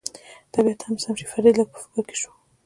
طبیعت 0.53 0.81
هم 0.85 0.95
سم 1.03 1.13
شي، 1.19 1.25
فرید 1.31 1.55
لږ 1.59 1.67
په 1.73 1.79
فکر 1.83 2.03
کې 2.09 2.15
شو. 2.21 2.31